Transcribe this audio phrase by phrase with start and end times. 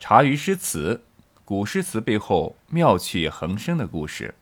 [0.00, 1.02] 茶余诗词，
[1.44, 4.32] 古诗词背后妙趣横生的故事。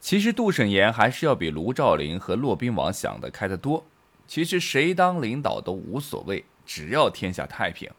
[0.00, 3.84] 其实杜审言还是要比卢照邻和骆宾王想的开得多。
[4.26, 7.90] 其实谁当领导都无所谓，只要天下太平，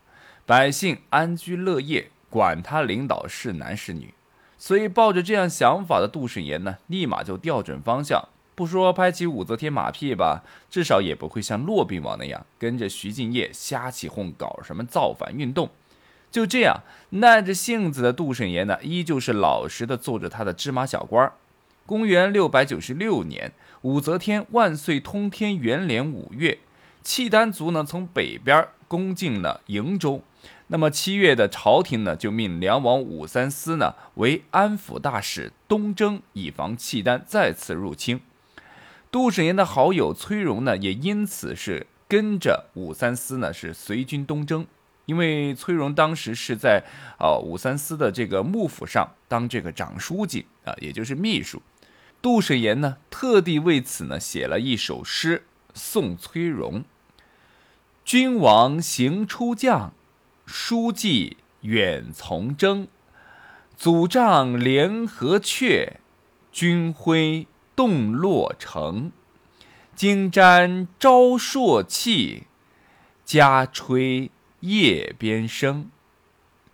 [0.46, 4.12] 百姓安居乐业，管他领导是男是女。
[4.58, 8.30] 所以抱着这样想法的杜审言呢，立马就调准方向。
[8.56, 15.70] 不说拍起武则天马屁吧，至少也不会像骆宾王那样跟着徐敬业瞎起哄，搞什么造反运动。
[16.30, 21.32] 就这样耐着性子的杜审言呢，依旧是老实的做着他的芝麻小官。
[21.86, 26.60] 公元六百九十六年，武则天万岁通天元年五月，
[27.04, 30.22] 契丹族呢从北边攻进了瀛州。
[30.68, 38.22] 那么七月的朝廷呢，就命梁王武三思呢为安抚大使东征，以防契丹再次入侵。
[39.14, 44.66] 杜审言的好友崔融呢，也因此是跟着武三思呢，是随军东征。
[45.06, 46.84] 因为崔融当时是在
[47.20, 51.62] 啊武三思的这个幕府上当这个长书记啊，也就是秘书。
[52.24, 55.44] 杜审言呢，特地为此呢写了一首诗
[55.76, 56.84] 送崔融
[58.04, 59.94] ：“君王行出将，
[60.48, 62.88] 书记远从征。
[63.78, 65.98] 祖帐联合阙，
[66.52, 69.12] 军徽。”动落成，
[69.96, 72.44] 金瞻昭朔气，
[73.26, 74.30] 家吹
[74.62, 75.90] 夜边声。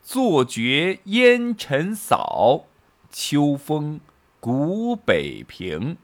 [0.01, 2.65] 坐觉烟尘扫，
[3.11, 3.99] 秋风
[4.39, 5.97] 古北平。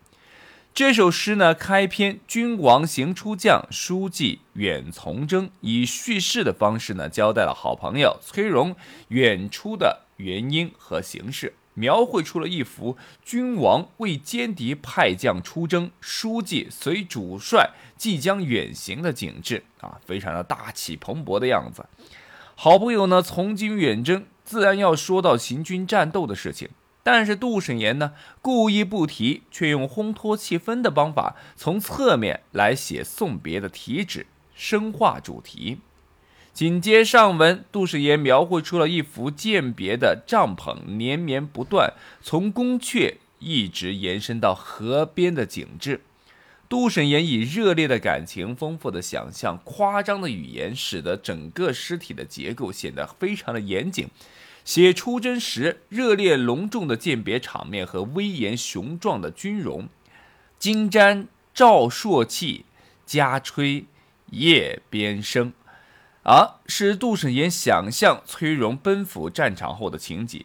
[0.73, 8.75] 这首诗呢，开篇“君王行出将，书记远从征”，以叙事的方式呢，交代了好朋友崔融
[9.07, 11.55] 远出的原因和形式。
[11.75, 21.85] 描绘出了一幅君王为歼敌派将出征，书记随主帅即将远行的景致啊，非常的大气蓬勃的样子。
[22.55, 26.69] 好朋友呢，从军远征，自然要说到行军战斗的事情。
[27.03, 34.25] 但是杜审言呢，故意不提，却用烘托气氛的方法，从侧面来写送别的题旨，
[34.55, 35.77] 深化主题。
[36.55, 45.99] 紧接上文，杜审言描绘出了一幅饯别的帐篷连绵不断，从宫阙一直延伸到河边的景致。
[46.69, 54.07] 杜审言以热烈的感情、丰富的想象、夸张的语言，使得整个诗体的结构显得非常的严谨，
[54.63, 59.89] 写出真时热烈隆重的饯别场面和威严雄壮的军容。
[60.57, 62.63] 金瞻照朔气，
[63.05, 63.83] 家吹
[64.31, 65.51] 夜边声。
[66.25, 70.43] 啊是杜审言想象崔融奔赴战场后的情景，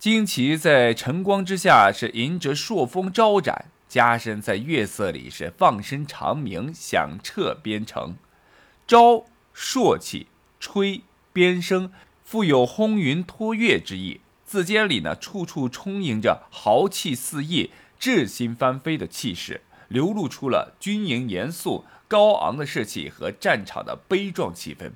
[0.00, 8.16] 旌旗在晨光之下是迎着朔风招展，家声在月色里是放声长鸣，响彻边城。
[8.84, 10.26] 招朔气，
[10.58, 11.02] 吹
[11.32, 11.92] 边声，
[12.24, 14.20] 富有轰云托月之意。
[14.44, 21.84] 字间里呢，处处充盈着豪气四溢、志心翻飞的气势，流露出了军营严肃。
[22.08, 24.92] 高昂的士气和战场的悲壮气氛，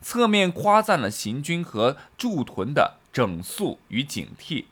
[0.00, 4.64] 侧面夸赞了行军和驻屯的整肃与警惕。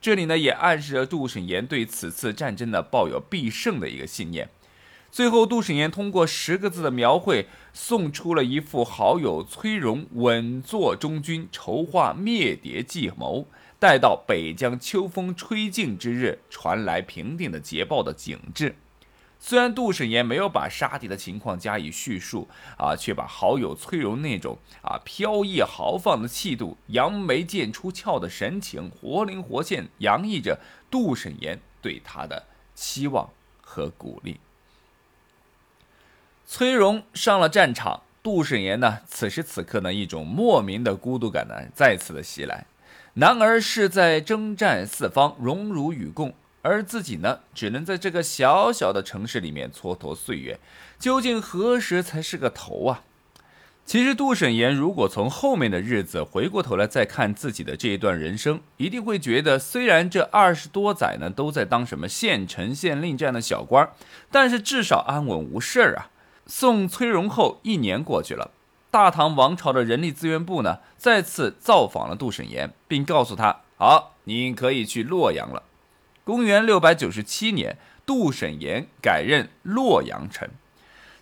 [0.00, 4.48] 这里呢，也暗示着杜审言对此次战争呢抱有必胜的一个信念。
[5.10, 13.48] 最后，杜审言通过十个字的描绘，送出了一幅好友崔融稳坐中军，筹划灭谍计谋，
[13.80, 18.76] 待到北疆秋风吹尽之日，传来平定的捷报的景致。
[19.40, 30.58] 虽然杜审言没有把杀敌的情况加以叙述啊，却把好友崔融那种啊飘逸豪放的气度、扬眉剑出鞘的神情，活灵活现洋溢着
[30.90, 33.30] 杜审言对他的期望
[33.62, 34.40] 和鼓励。
[36.44, 42.66] 崔融上了战场，杜审言呢，此时此刻呢，一种莫名的孤独感呢，再次的袭来。
[43.14, 46.34] 男儿是在征战四方，荣辱与共。
[46.62, 50.58] 而自己呢，只能在这个小小的城市里面蹉跎岁月，
[50.98, 53.02] 究竟何时才是个头啊？
[53.86, 63.88] 其实杜审言如果从后面的日子回过头来再看自己的这一段人生，一定会觉得，虽然这二十多载呢都在当什么县城县令这样的小官，
[64.30, 66.10] 但是至少安稳无事儿啊。
[66.46, 68.50] 送崔融后一年过去了，
[68.90, 75.62] 大唐王朝的人力资源部呢再次造访了杜审言，并告诉他：好，你可以去洛阳了。
[76.28, 80.46] 公元六百九十七年，杜审言改任洛阳城，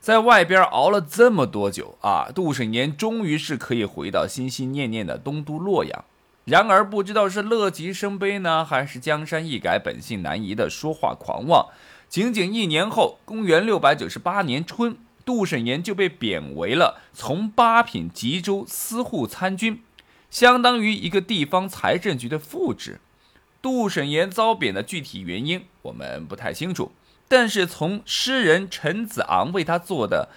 [0.00, 6.04] 在外边熬了这么多久啊，杜审言终于是可以回到心心念念的东都洛阳。
[6.46, 11.68] 然而，不知道是乐极生悲呢，还是江山易改，本性难移的说话狂妄，
[12.08, 19.80] 仅仅一年后，公元六百九十八年春，杜审言就被贬为了从八品吉州司户参军，
[20.30, 22.98] 相当于一个地方财政局的副职。
[23.66, 26.92] 杜审言遭贬的具体原因我们不太清楚，
[27.26, 30.28] 但是从诗人陈子昂为他做的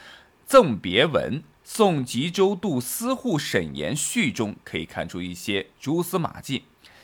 [0.48, 6.64] 赠别文《送吉州杜司户沈言序》中可以看出一些蛛丝马迹。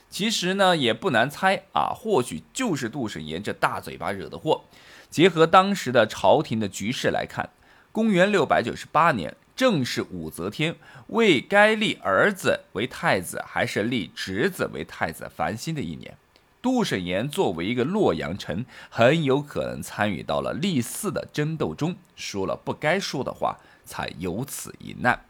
[0.10, 4.64] 其实呢，也不难猜啊，或许就是杜审言这大嘴巴惹的祸。
[5.12, 7.52] 结合当时的朝廷的局势来看，
[7.92, 9.36] 公元六百九十八年。
[9.56, 10.76] 正是武则天
[11.08, 16.18] 为该立儿子为太子，还是立侄子为太子烦心的一年。
[16.62, 25.26] 杜审言作为一个洛阳臣，很有可能参与到了立嗣的争斗中，说了不该说的话，才有此一难。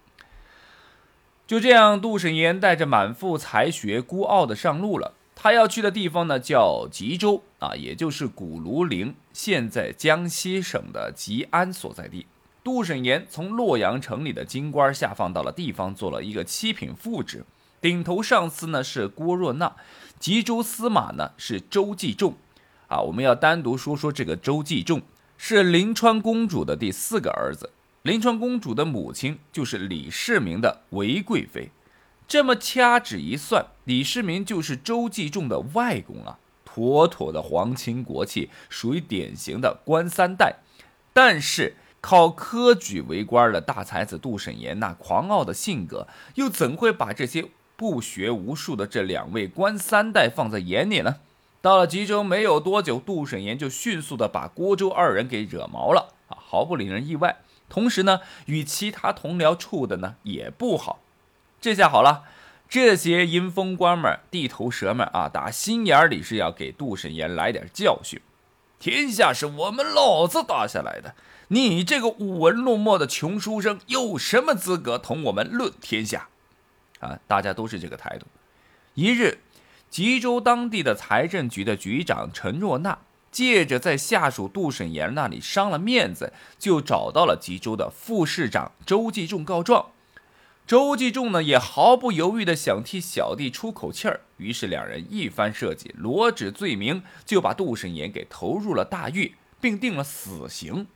[1.45, 5.13] 就这样，杜审言带着满腹才学、孤傲的上路了。
[5.35, 12.25] 他要去的地方呢，叫吉州啊，也就是古庐陵，现在江西省的吉安所在地。
[12.65, 17.45] 杜审言从洛阳城里的京官下放到了地方，做了一个七品副职。
[17.79, 19.75] 顶头上司呢是郭若纳，
[20.19, 22.33] 吉州司马呢是周继仲。
[22.87, 25.03] 啊，我们要单独说说这个周继仲，
[25.37, 27.69] 是临川公主的第四个儿子。
[28.01, 31.69] 临川公主的母亲就是李世民的韦贵妃。
[32.27, 40.55] 这么掐指一算，李世民就是周继仲的外公啊，妥妥的皇亲国戚，属于典型的官三代。
[41.13, 41.75] 但是。
[42.05, 51.15] 靠科举为官的大才子杜审言，那狂傲的性格，又怎会把这些不学无术的这两位官三代放在眼里呢？
[51.63, 57.37] 到了吉州没有多久，杜审言就迅速的把郭周二人给惹毛了啊，毫不令人意外。
[57.69, 60.99] 同时呢，与其他同僚处的呢也不好。
[61.59, 62.25] 这下好了，
[62.69, 68.21] 这些阴风官们、地头蛇们啊，打心眼里是要给杜审言来点教训。
[68.79, 71.15] 天下是我们老子打下来的。
[71.49, 76.27] 你这个舞文弄墨的穷书生，有什么资格同我们论天下？
[76.99, 78.25] 啊，大家都是这个态度。
[78.95, 79.39] 一日，
[79.89, 82.97] 吉州当地的财政局的局长陈若纳，
[83.31, 89.91] 借着在下属杜审言那里伤了面子，就找到了吉州的副市长周继仲告状。
[90.67, 100.87] 周继仲呢，也毫不犹豫地想替小弟出口气儿，于是两人一番设计，罗织罪名，就把杜审言给投入了大狱，并定了死刑。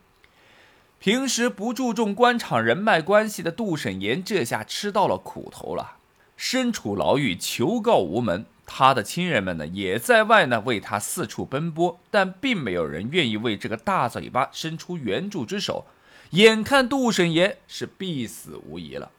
[0.97, 5.97] 平时不注重官场人脉关系的杜审言，这下吃到了苦头了。
[6.35, 8.47] 身处牢狱，求告无门。
[8.65, 15.85] 他的亲人们呢，也在外呢为他四处奔波，但并没有人愿意为这个大嘴巴伸出援助之手。
[16.31, 19.11] 眼看杜审言是必死无疑了。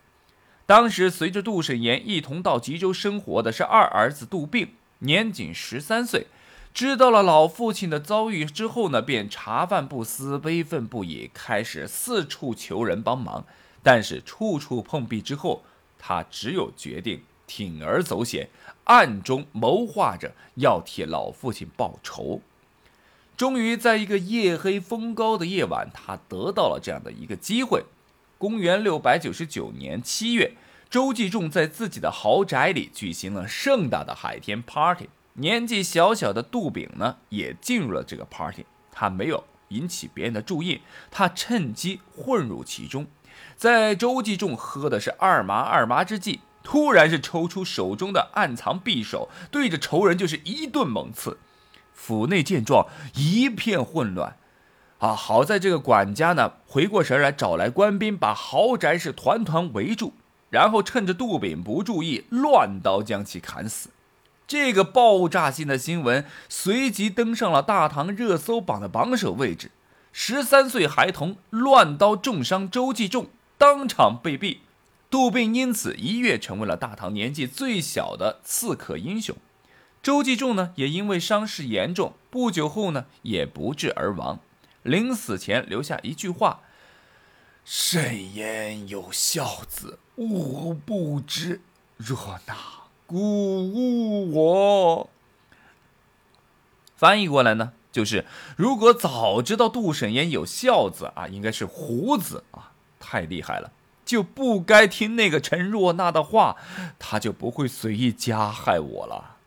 [0.70, 4.68] 当时随着杜审言一同到吉州生活的是二儿子杜病，
[5.00, 6.28] 年仅十三岁。
[6.72, 13.44] 知道了老父亲的遭遇之后呢，便茶饭不思，悲愤不已，开始四处求人帮忙。
[13.82, 15.64] 但是处处碰壁之后，
[15.98, 18.48] 他只有决定铤而走险，
[18.84, 22.42] 暗中谋划着要替老父亲报仇。
[23.36, 27.86] 终于在一个夜黑风高的夜晚，他得到了这样的一个机会。
[28.40, 30.54] 公元六百九十九年七月，
[30.88, 35.10] 周继仲在自己的豪宅里举行了盛大的海天 party。
[35.34, 38.64] 年纪小小的杜炳呢，也进入了这个 party。
[38.90, 43.06] 他没有引起别人的注意，他趁机混入其中。
[43.58, 51.36] 在周继仲喝的是二麻二麻之际，突然是抽出手中的暗藏匕首，对着仇人就是一顿猛刺。
[51.92, 54.38] 府内见状，一片混乱。
[55.00, 60.12] 啊，好在这个管家呢，回过神来，找来官兵，把豪宅是团团围住，
[60.50, 63.88] 然后趁着杜炳不注意，乱刀将其砍死。
[64.46, 69.70] 这个爆炸性的新闻随即登上了大唐热搜榜的榜首位置。
[70.12, 74.58] 十三岁孩童乱刀重伤周继仲，当场被毙。
[75.08, 79.34] 杜病因此一跃成为了大唐年纪最小的刺客英雄。
[80.02, 84.40] 周继仲呢，也因为伤势严重，不久后呢，也不治而亡。
[84.82, 86.60] 临死前留下一句话
[87.64, 91.60] ：“慎言有孝子，吾不知。
[91.96, 92.54] 若那。”
[93.06, 95.10] 鼓舞我。
[96.94, 98.24] 翻译过来呢，就是
[98.56, 102.70] 如果早知道杜审言有孝子啊，应该是虎子啊，
[103.00, 103.72] 太厉害了，
[104.04, 106.56] 就不该听那个陈若娜的话，
[107.00, 109.38] 他就不会随意加害我了。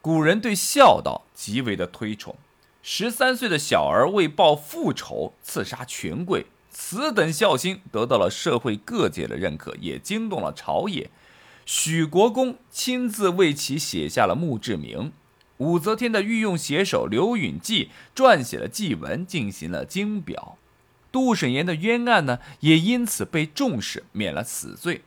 [0.00, 2.36] 古人对孝道极为的推崇，
[2.86, 11.08] 十三岁的小儿为报父仇刺杀权贵，此等孝心得到了社会各界的认可，也惊动了朝野。
[11.64, 15.14] 许国公亲自为其写下了墓志铭，
[15.56, 20.58] 武则天的御用写手刘允济撰写了祭文，进行了经表。
[21.10, 25.00] 杜审言的冤案呢，也因此被重视，免了死罪。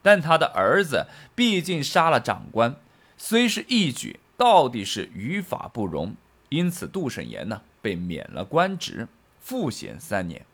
[0.00, 2.76] 但他的儿子毕竟杀了长官，
[3.18, 6.14] 虽是义举，到底是于法不容，
[6.54, 9.08] 因此杜审言呢被免了官职，
[9.40, 10.46] 复闲三年。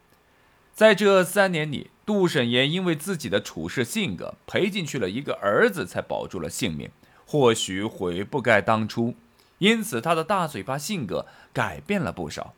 [0.72, 6.90] 在这三年里，杜审言因为自己的处事性格，赔进去了一个儿子，才保住了性命。
[7.26, 9.14] 或许悔不该当初，
[9.58, 12.54] 因此他的大嘴巴性格改变了不少。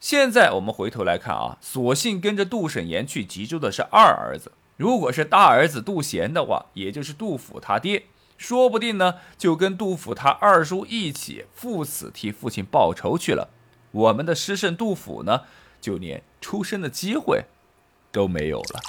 [0.00, 4.50] 现在我们回头来看啊，索性跟着杜审言去吉州的是二儿子。
[4.76, 8.02] 如果是大儿子杜贤的话，也就是杜甫他爹，
[8.36, 13.50] 说不定呢就跟杜甫他二叔一起赴死替父亲报仇去了。
[13.92, 15.42] 我们的诗圣杜甫呢，
[15.80, 17.44] 就连出生的机会
[18.10, 18.80] 都没有了。